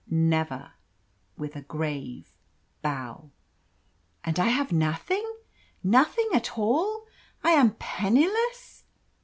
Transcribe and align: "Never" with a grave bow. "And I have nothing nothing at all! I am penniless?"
"Never" 0.09 0.71
with 1.37 1.55
a 1.55 1.61
grave 1.61 2.35
bow. 2.81 3.29
"And 4.23 4.39
I 4.39 4.47
have 4.47 4.71
nothing 4.71 5.31
nothing 5.83 6.27
at 6.33 6.57
all! 6.57 7.05
I 7.43 7.51
am 7.51 7.75
penniless?" 7.75 8.83